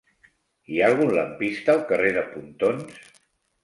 [0.71, 3.09] Hi ha algun lampista al carrer de Pontons?